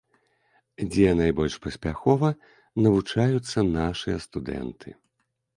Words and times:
Дзе 0.93 1.11
найбольш 1.19 1.57
паспяхова 1.67 2.29
навучаюцца 2.87 3.59
нашыя 3.77 4.17
студэнты? 4.29 4.99